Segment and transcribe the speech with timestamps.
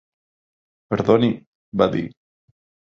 [0.95, 1.31] "Perdoni",
[1.83, 2.05] va dir.